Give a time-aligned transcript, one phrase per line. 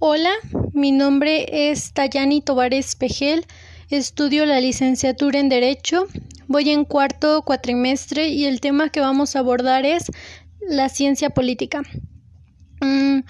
[0.00, 0.30] Hola,
[0.74, 3.44] mi nombre es Tayani Tovares Pejel,
[3.90, 6.06] estudio la licenciatura en Derecho,
[6.46, 10.04] voy en cuarto cuatrimestre y el tema que vamos a abordar es
[10.60, 11.82] la ciencia política.
[12.80, 13.22] Mm,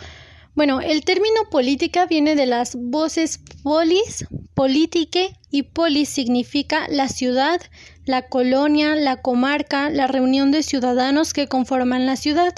[0.55, 7.63] bueno, el término política viene de las voces polis, politique y polis significa la ciudad,
[8.05, 12.53] la colonia, la comarca, la reunión de ciudadanos que conforman la ciudad.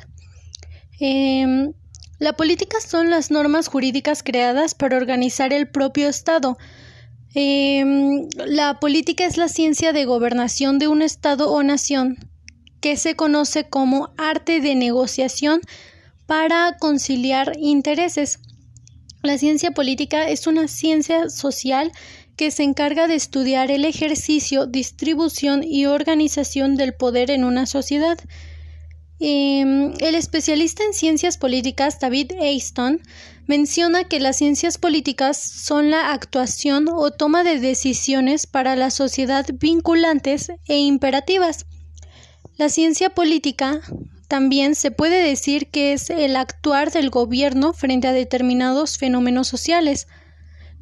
[0.99, 1.75] Em,
[2.21, 6.59] la política son las normas jurídicas creadas para organizar el propio Estado.
[7.35, 12.19] Em, la política es la ciencia de gobernación de un Estado o nación
[12.81, 15.63] que se conoce como arte de negociación
[16.27, 18.39] para conciliar intereses.
[19.23, 21.91] La ciencia política es una ciencia social
[22.37, 28.19] que se encarga de estudiar el ejercicio, distribución y organización del poder en una sociedad.
[29.23, 33.03] Em, el especialista en ciencias políticas David Easton
[33.47, 39.45] menciona que las ciencias políticas son la actuación o toma de decisiones para la sociedad
[39.53, 41.67] vinculantes e imperativas.
[42.57, 43.83] La ciencia política
[44.27, 50.07] también se puede decir que es el actuar del gobierno frente a determinados fenómenos sociales.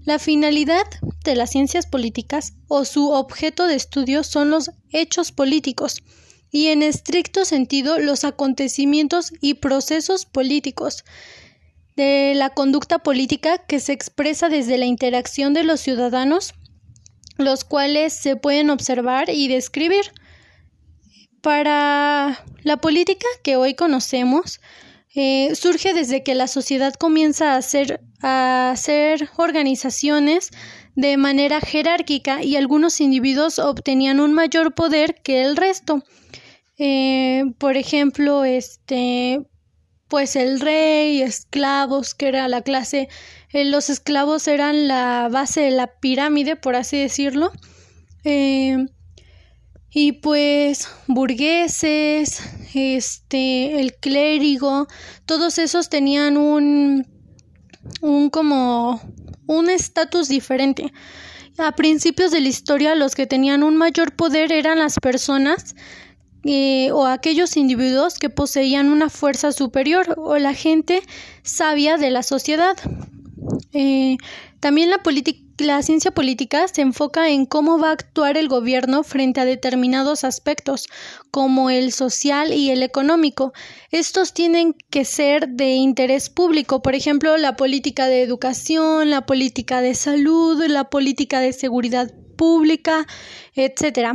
[0.04, 0.86] La finalidad
[1.24, 6.02] de las ciencias políticas o su objeto de estudio son los hechos políticos,
[6.50, 11.04] y en estricto sentido los acontecimientos y procesos políticos
[11.96, 16.54] de la conducta política que se expresa desde la interacción de los ciudadanos,
[17.36, 20.12] los cuales se pueden observar y describir.
[21.42, 24.60] Para la política que hoy conocemos,
[25.14, 30.50] eh, surge desde que la sociedad comienza a hacer, a hacer organizaciones
[30.94, 36.04] de manera jerárquica y algunos individuos obtenían un mayor poder que el resto.
[36.78, 39.40] Eh, por ejemplo, este,
[40.06, 43.08] pues el rey, esclavos, que era la clase,
[43.52, 47.50] eh, los esclavos eran la base de la pirámide, por así decirlo.
[48.24, 48.76] Eh,
[49.90, 52.42] y pues burgueses,
[52.74, 54.86] este, el clérigo,
[55.26, 57.06] todos esos tenían un,
[58.00, 59.00] un como
[59.46, 60.92] un estatus diferente.
[61.56, 65.74] A principios de la historia, los que tenían un mayor poder eran las personas
[66.44, 71.02] eh, o aquellos individuos que poseían una fuerza superior o la gente
[71.42, 72.76] sabia de la sociedad.
[73.72, 74.16] Eh,
[74.60, 75.00] también la,
[75.58, 80.24] la ciencia política se enfoca en cómo va a actuar el gobierno frente a determinados
[80.24, 80.88] aspectos,
[81.30, 83.52] como el social y el económico.
[83.90, 89.80] Estos tienen que ser de interés público, por ejemplo, la política de educación, la política
[89.80, 93.06] de salud, la política de seguridad pública,
[93.54, 94.12] etcétera.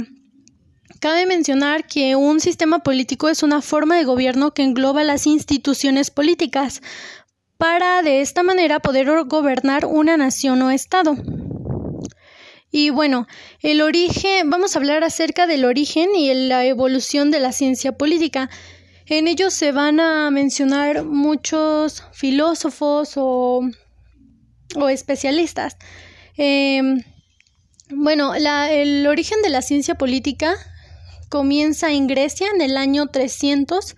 [1.04, 6.12] Cabe mencionar que un sistema político es una forma de gobierno que engloba las instituciones
[6.12, 6.82] políticas
[7.58, 11.18] para de esta manera poder gobernar una nación o estado.
[12.72, 13.28] Y bueno,
[13.60, 18.50] el origen, vamos a hablar acerca del origen y la evolución de la ciencia política.
[19.06, 23.70] En ello se van a mencionar muchos filósofos o,
[24.90, 25.76] especialistas.
[26.38, 27.04] Em,
[27.90, 30.56] bueno, el origen de la ciencia política
[31.34, 33.96] comienza en Grecia en el año 300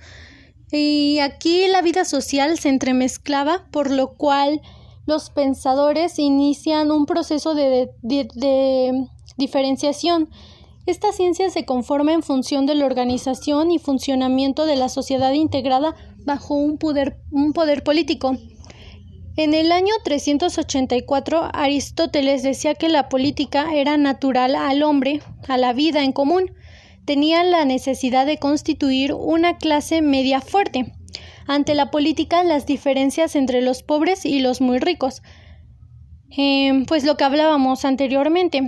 [0.72, 4.62] y aquí la vida social se entremezclaba, por lo cual
[5.06, 7.90] los pensadores inician un proceso de,
[9.36, 10.30] diferenciación.
[10.86, 15.94] Esta ciencia se conforma en función de la organización y funcionamiento de la sociedad integrada
[16.24, 17.18] bajo un poder,
[17.84, 18.38] político.
[19.36, 25.20] En el año 384, Aristóteles decía que la política era natural al hombre,
[25.50, 26.54] a la vida en común,
[27.06, 30.94] tenían la necesidad de constituir una clase media fuerte.
[31.48, 35.22] Ante la política, las diferencias entre los pobres y los muy ricos.
[36.36, 38.62] Em, pues lo que hablábamos anteriormente.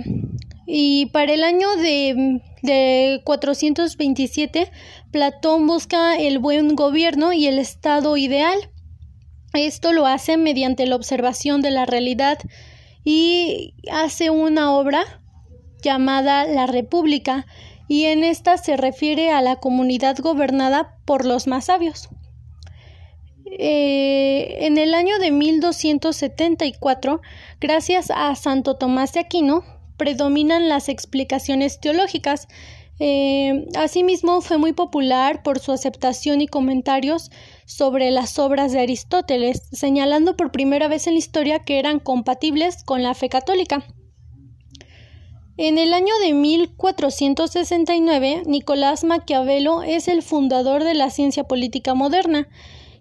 [0.66, 4.70] Y para el año de, de 427,
[5.10, 8.70] Platón busca el buen gobierno y el estado ideal.
[9.54, 12.38] Esto lo hace mediante la observación de la realidad
[13.04, 15.04] y hace una obra
[15.82, 17.46] llamada La República,
[17.88, 22.08] y en esta se refiere a la comunidad gobernada por los más sabios.
[23.46, 27.22] Eh, en el año de 1274,
[27.60, 29.64] gracias a Santo Tomás de Aquino,
[29.96, 32.46] predominan las explicaciones teológicas.
[33.00, 37.30] Eh, asimismo, fue muy popular por su aceptación y comentarios
[37.64, 42.84] sobre las obras de Aristóteles, señalando por primera vez en la historia que eran compatibles
[42.84, 43.84] con la fe católica.
[45.58, 52.48] En el año de 1469, Nicolás Maquiavelo es el fundador de la ciencia política moderna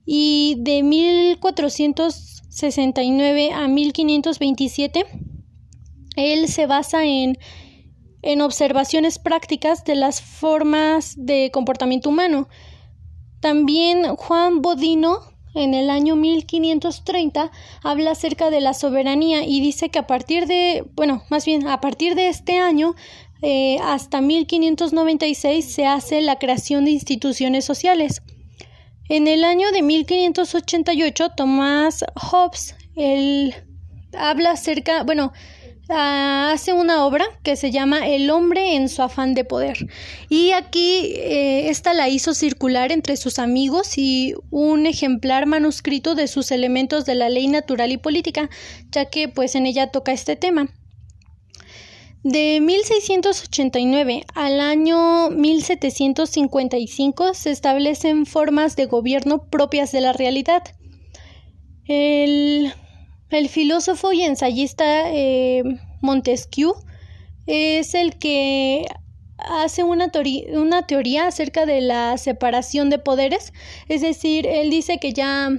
[0.06, 5.06] y de 1469 a 1527
[6.18, 7.38] él se basa en,
[8.24, 12.50] en observaciones prácticas de las formas de comportamiento humano.
[13.40, 15.20] También Juan Bodino
[15.58, 17.52] en el año 1530
[17.84, 21.82] habla acerca de la soberanía y dice que a partir de, bueno, más bien a
[21.82, 22.96] partir de este año
[23.42, 28.22] eh, hasta 1596 se hace la creación de instituciones sociales.
[29.10, 33.54] En el año de 1588, Tomás Hobbes él
[34.18, 35.32] habla acerca, bueno,
[35.90, 39.88] hace una obra que se llama El hombre en su afán de poder.
[40.30, 46.28] Y aquí eh, esta la hizo circular entre sus amigos y un ejemplar manuscrito de
[46.28, 48.50] sus elementos de la ley natural y política,
[48.92, 50.70] ya que pues en ella toca este tema.
[52.24, 60.64] De 1689 al año 1755 se establecen formas de gobierno propias de la realidad.
[61.86, 62.74] El
[63.30, 65.64] el filósofo y ensayista eh,
[66.02, 66.76] Montesquieu
[67.46, 68.86] es el que
[69.38, 73.54] hace una, teoría acerca de la separación de poderes,
[73.88, 75.50] es decir, él dice que ya,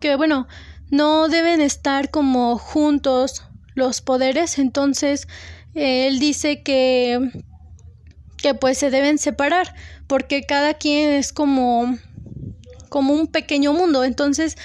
[0.00, 0.48] que bueno,
[0.90, 3.44] no deben estar como juntos
[3.74, 5.28] los poderes, entonces
[5.74, 7.30] él dice que
[8.38, 9.74] que pues se deben separar
[10.06, 11.98] porque cada quien es como
[12.88, 14.04] como un pequeño mundo.
[14.04, 14.56] Entonces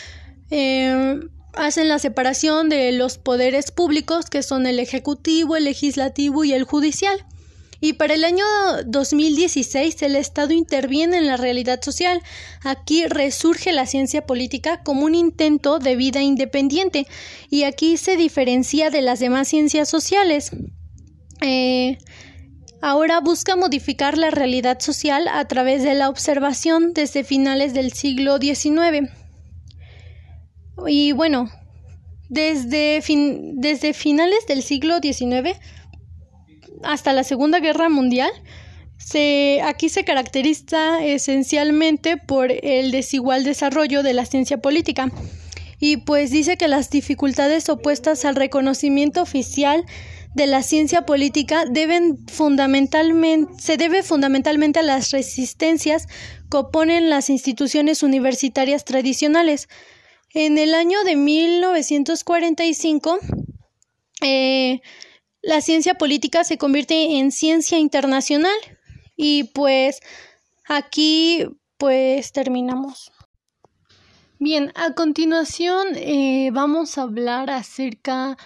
[0.50, 1.19] eh,
[1.56, 6.64] hacen la separación de los poderes públicos, que son el ejecutivo, el legislativo y el
[6.64, 7.26] judicial.
[7.84, 8.46] Y para el año
[8.86, 12.22] 2016 el Estado interviene en la realidad social.
[12.64, 17.08] Aquí resurge la ciencia política como un intento de vida independiente
[17.50, 20.52] y aquí se diferencia de las demás ciencias sociales.
[21.42, 21.98] Eh,
[22.82, 28.38] ahora busca modificar la realidad social a través de la observación desde finales del siglo
[28.38, 29.23] XIX.
[30.88, 31.50] Y bueno,
[32.30, 33.02] desde,
[33.54, 35.58] desde finales del siglo XIX
[36.84, 38.32] hasta la Segunda Guerra Mundial,
[38.98, 45.12] se, aquí se caracteriza esencialmente por el desigual desarrollo de la ciencia política.
[45.80, 49.86] Y pues dice que las dificultades opuestas al reconocimiento oficial
[50.34, 56.08] de la ciencia política deben fundamentalmente, se debe fundamentalmente a las resistencias
[56.50, 59.68] que oponen las instituciones universitarias tradicionales,
[60.34, 63.20] en el año de 1945,
[64.22, 64.82] eh,
[65.42, 68.56] la ciencia política se convierte en ciencia internacional
[69.16, 70.00] y pues
[70.68, 71.46] aquí
[71.78, 73.12] pues terminamos.
[74.40, 78.38] Bien, a continuación eh, vamos a hablar acerca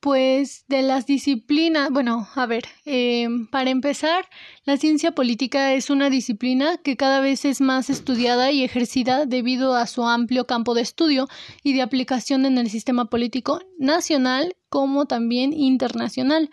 [0.00, 4.26] pues de las disciplinas, bueno, a ver, em, para empezar,
[4.64, 9.74] la ciencia política es una disciplina que cada vez es más estudiada y ejercida debido
[9.74, 11.28] a su amplio campo de estudio
[11.64, 16.50] y de aplicación en el sistema político nacional como también internacional.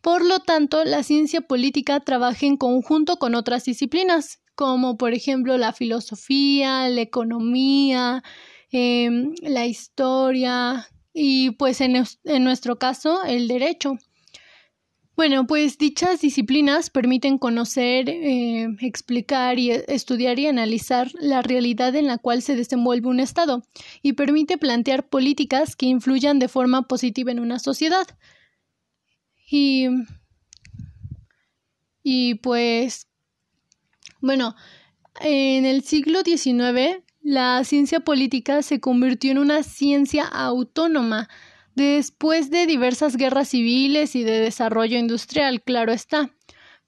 [0.00, 5.56] Por lo tanto, la ciencia política trabaja en conjunto con otras disciplinas, como por ejemplo
[5.56, 8.24] la filosofía, la economía,
[8.72, 12.04] em, la historia, y pues en,
[12.44, 13.98] nuestro caso el derecho.
[15.14, 22.06] Bueno, pues dichas disciplinas permiten conocer, eh, explicar y estudiar y analizar la realidad en
[22.06, 23.62] la cual se desenvuelve un Estado
[24.00, 28.06] y permite plantear políticas que influyan de forma positiva en una sociedad.
[29.50, 29.88] Y,
[32.02, 33.06] y pues,
[34.22, 34.56] bueno,
[35.20, 41.28] en el siglo XIX la ciencia política se convirtió en una ciencia autónoma
[41.74, 46.30] después de diversas guerras civiles y de desarrollo industrial, claro está.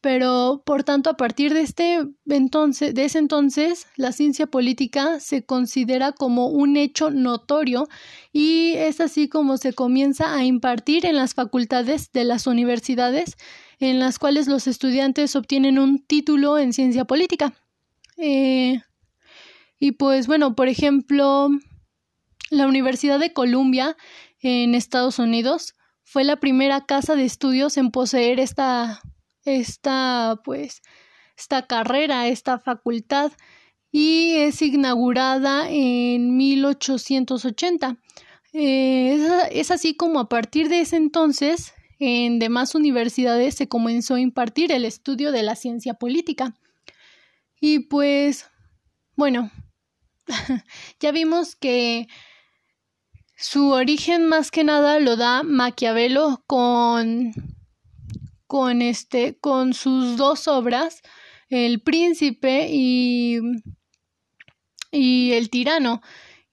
[0.01, 5.47] Pero, por tanto, a partir de este entonces, de ese entonces, la ciencia política se
[5.47, 7.89] considera como un hecho notorio
[8.31, 13.39] y es así como se comienza a impartir en las facultades de las universidades
[13.81, 17.55] en las cuales los estudiantes obtienen un título en ciencia política.
[18.19, 18.83] Eh,
[19.85, 21.51] y pues bueno, por ejemplo,
[22.49, 23.99] la Universidad de Columbia
[24.41, 25.75] en Estados Unidos
[26.05, 29.03] fue la primera casa de estudios en poseer esta,
[29.45, 30.81] esta, pues,
[31.37, 33.33] esta carrera, esta facultad,
[33.93, 37.99] y es inaugurada en 1880.
[38.55, 44.15] Eh, es, es así como a partir de ese entonces, en demás universidades se comenzó
[44.15, 46.55] a impartir el estudio de la ciencia política.
[47.61, 48.47] Y pues,
[49.15, 49.51] bueno,
[51.01, 52.09] ya vimos que
[53.37, 57.33] su origen más que nada lo da Maquiavelo con
[58.47, 61.03] con este con sus dos obras
[61.49, 63.41] El príncipe y
[64.93, 66.03] y El tirano.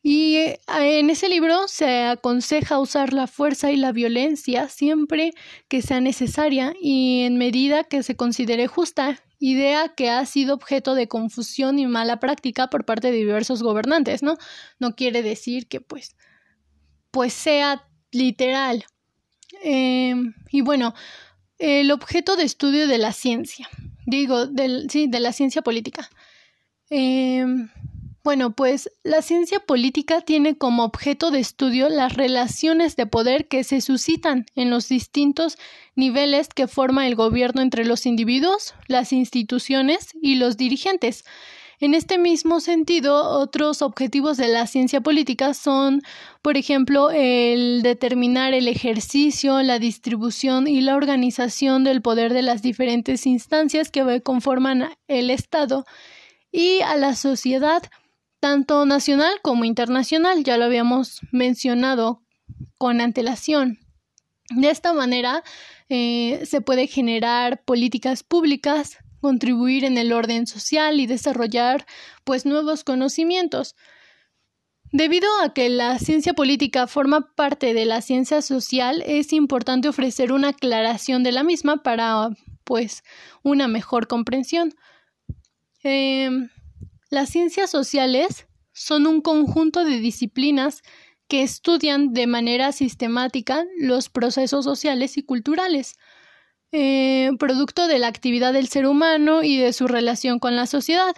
[0.04, 5.32] Y eh, en ese libro se aconseja usar la fuerza y la violencia siempre
[5.68, 10.94] que sea necesaria y en medida que se considere justa, idea que ha sido objeto
[10.94, 14.38] de confusión y mala práctica por parte de diversos gobernantes, ¿no?
[14.80, 16.16] No quiere decir que pues,
[17.10, 18.86] pues sea literal.
[19.64, 20.94] Em, y bueno,
[21.58, 23.68] el objeto de estudio de la ciencia,
[24.06, 26.08] digo, del, sí, de la ciencia política.
[26.92, 27.44] Eh,
[28.24, 33.64] bueno, pues la ciencia política tiene como objeto de estudio las relaciones de poder que
[33.64, 35.58] se suscitan en los distintos
[35.96, 41.26] niveles que forma el gobierno entre los individuos, las instituciones y los dirigentes.
[41.80, 46.04] En este mismo sentido, otros objetivos de la ciencia política son,
[46.44, 52.62] por ejemplo, el determinar el ejercicio, la distribución y la organización del poder de las
[52.62, 55.86] diferentes instancias que conforman el Estado
[56.52, 57.82] y a la sociedad
[58.42, 62.24] tanto nacional como internacional, ya lo habíamos mencionado
[62.78, 63.80] con antelación.
[64.50, 65.44] De esta manera
[65.88, 71.86] eh, se puede generar políticas públicas, contribuir en el orden social y desarrollar
[72.26, 73.76] pues nuevos conocimientos.
[74.92, 80.34] Debido a que la ciencia política forma parte de la ciencia social, es importante ofrecer
[80.34, 82.30] una aclaración de la misma para
[82.66, 83.04] pues
[83.44, 84.74] una mejor comprensión.
[85.84, 86.50] Em,
[87.12, 90.82] las ciencias sociales son un conjunto de disciplinas
[91.28, 95.96] que estudian de manera sistemática los procesos sociales y culturales,
[96.72, 101.14] eh, producto de la actividad del ser humano y de su relación con la sociedad.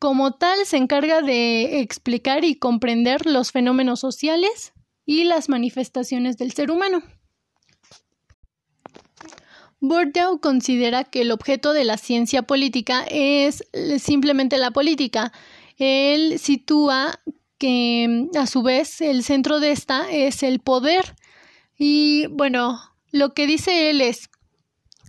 [0.00, 4.72] Como tal, se encarga de explicar y comprender los fenómenos sociales
[5.06, 7.02] y las manifestaciones del ser humano.
[9.80, 13.64] Bordeaux considera que el objeto de la ciencia política es
[13.98, 15.32] simplemente la política.
[15.76, 17.20] Él sitúa
[17.58, 21.16] que a su vez el centro de esta es el poder.
[21.76, 22.80] Y bueno,
[23.12, 24.30] lo que dice él es,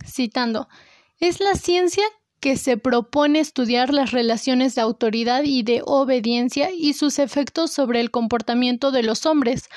[0.06, 0.68] citando,
[1.18, 2.04] es la ciencia
[2.40, 8.00] que se propone estudiar las relaciones de autoridad y de obediencia y sus efectos sobre
[8.00, 9.68] el comportamiento de los hombres,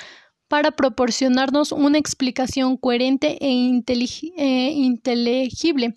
[0.54, 3.82] para proporcionarnos una explicación coherente e,
[4.36, 5.94] e, inteligible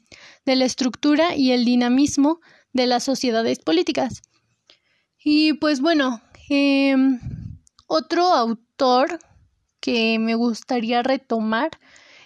[0.48, 2.40] de la estructura y el dinamismo
[2.74, 4.24] de las sociedades políticas.
[5.24, 7.20] Y pues bueno, em,
[7.86, 9.20] otro autor
[9.80, 11.70] que me gustaría retomar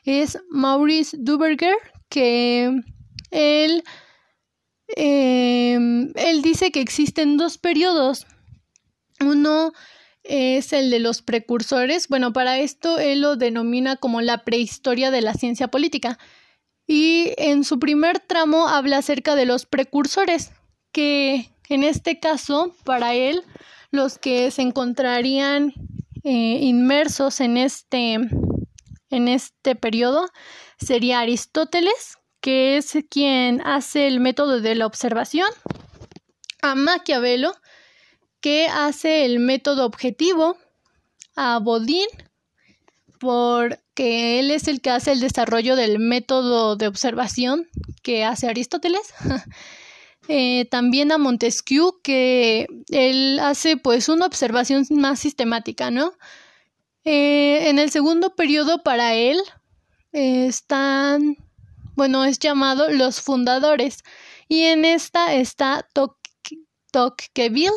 [0.06, 1.76] es Maurice Duberger,
[2.08, 2.82] que
[3.32, 3.84] él,
[4.96, 8.26] em, él dice que existen dos periodos.
[9.20, 9.74] Uno
[10.24, 12.08] es el de los precursores.
[12.08, 16.18] Bueno, para esto él lo denomina como la prehistoria de la ciencia política.
[16.88, 20.52] Y en su primer tramo habla acerca de los precursores,
[20.92, 23.44] que en este caso, para él,
[23.92, 25.74] los que se encontrarían
[26.24, 28.20] eh, inmersos en este,
[29.10, 30.28] en este periodo
[30.78, 35.48] sería Aristóteles, que es quien hace el método de la observación,
[36.62, 37.54] a Maquiavelo,
[38.42, 40.58] que hace el método objetivo,
[41.36, 42.08] a Bodin,
[43.20, 47.70] porque él es el que hace el desarrollo del método de observación
[48.04, 49.14] que hace Aristóteles.
[50.28, 56.14] Eh, también a Montesquieu, que él hace pues una observación más sistemática, ¿no?
[57.04, 59.40] Eh, en el segundo periodo para él
[60.12, 61.38] están,
[61.96, 64.04] bueno, es llamado los fundadores,
[64.48, 65.88] y en esta está
[66.92, 67.72] Tocqueville,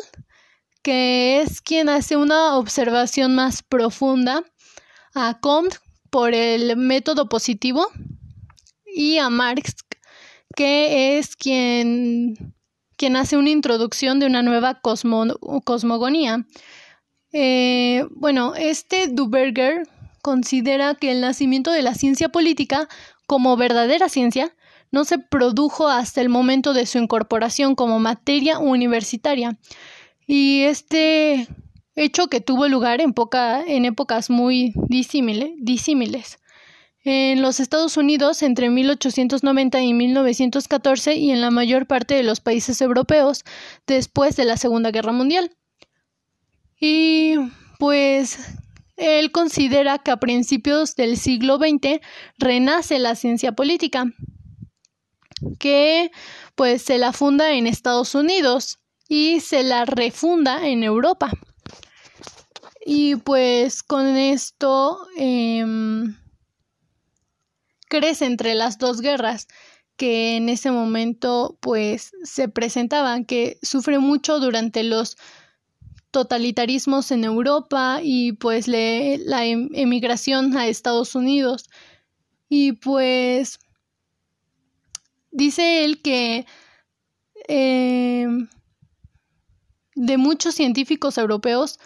[0.85, 4.43] que es quien hace una observación más profunda,
[5.15, 5.77] a Comte
[6.11, 7.87] por el método positivo
[8.85, 9.77] y a Marx,
[10.55, 12.53] que es quien,
[12.97, 16.45] quien hace una introducción de una nueva cosmogonía.
[17.33, 19.87] Eh, bueno, este Duberger
[20.21, 22.87] considera que el nacimiento de la ciencia política
[23.25, 24.55] como verdadera ciencia
[24.91, 29.57] no se produjo hasta el momento de su incorporación como materia universitaria,
[30.27, 31.47] y este
[31.95, 33.13] hecho que tuvo lugar en,
[33.67, 36.39] en épocas muy disímiles.
[37.03, 42.39] En los Estados Unidos entre 1890 y 1914 y en la mayor parte de los
[42.39, 43.43] países europeos
[43.85, 45.55] después de la Segunda Guerra Mundial.
[46.79, 47.35] Y
[47.77, 48.39] pues
[48.97, 51.99] él considera que a principios del siglo XX
[52.39, 54.05] renace la ciencia política,
[55.59, 56.11] que
[56.55, 61.31] pues se la funda en Estados Unidos y se la refunda en Europa.
[62.85, 66.15] Y pues con esto em,
[67.87, 69.47] crece entre las dos guerras
[69.97, 75.17] que en ese momento pues se presentaban, que sufre mucho durante los
[76.11, 81.69] totalitarismos en Europa y pues la em, emigración a Estados Unidos.
[82.47, 83.59] Y pues
[85.31, 86.45] dice él que
[87.47, 88.47] em,
[90.05, 91.79] de muchos científicos europeos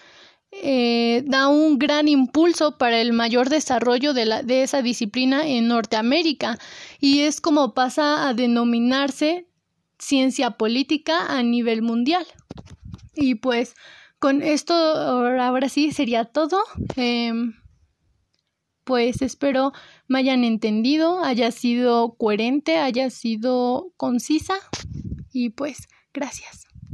[0.51, 5.67] eh, da un gran impulso para el mayor desarrollo de, la, de esa disciplina en
[5.67, 6.57] Norteamérica
[6.99, 9.47] y es como pasa a denominarse
[9.99, 12.25] ciencia política a nivel mundial.
[13.13, 13.75] Y pues
[14.17, 16.63] con esto ahora sí sería todo.
[16.95, 17.53] Em,
[18.83, 19.71] pues espero
[20.07, 24.55] me hayan entendido, haya sido coherente, haya sido concisa
[25.31, 26.68] y pues gracias.